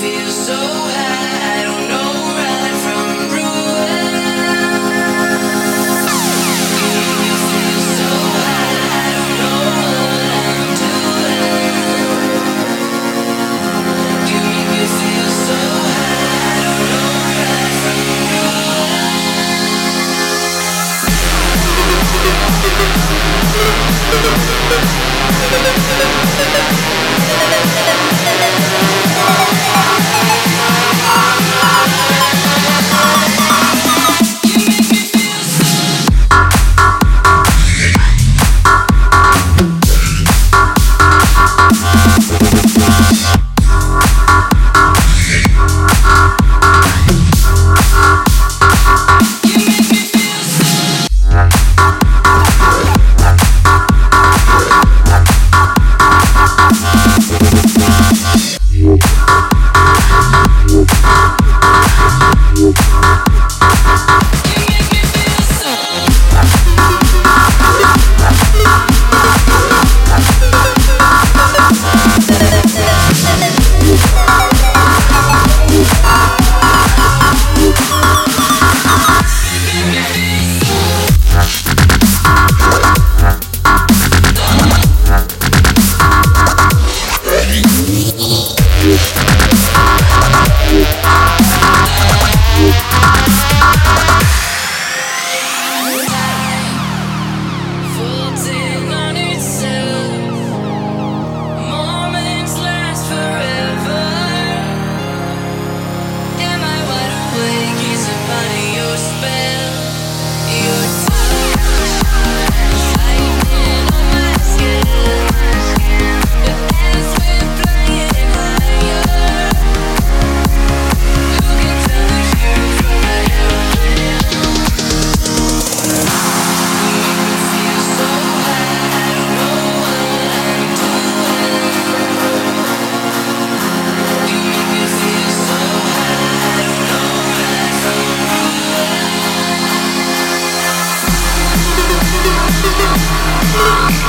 [0.00, 1.15] feel so happy.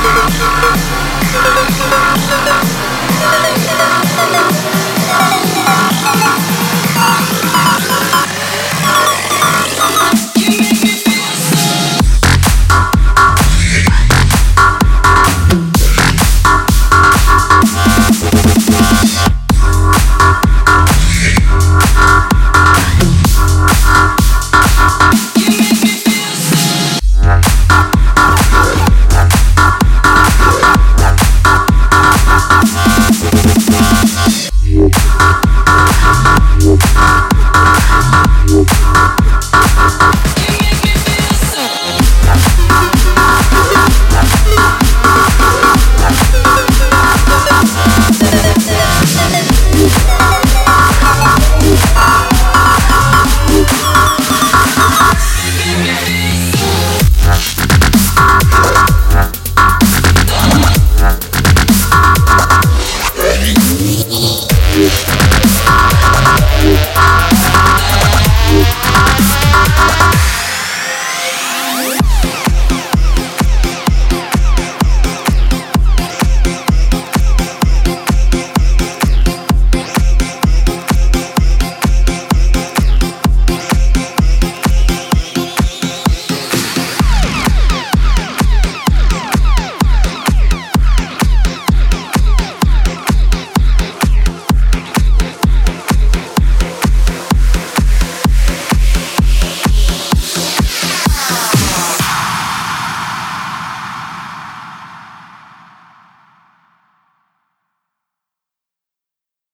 [0.00, 1.77] Thank you.